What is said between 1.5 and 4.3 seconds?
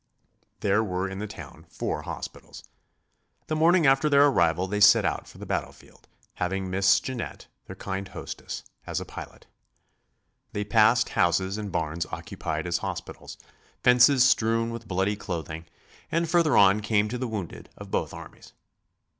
four hospitals. The morning after their